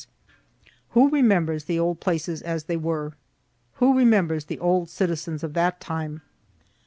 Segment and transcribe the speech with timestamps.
[0.97, 3.13] Who remembers the old places as they were?
[3.75, 6.23] Who remembers the old citizens of that time?